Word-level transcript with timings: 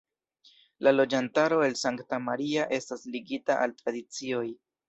La 0.87 0.93
loĝantaro 0.95 1.59
el 1.67 1.77
Sankta 1.83 2.21
Maria 2.31 2.67
estas 2.81 3.07
ligita 3.17 3.63
al 3.67 3.79
tradicioj. 3.83 4.45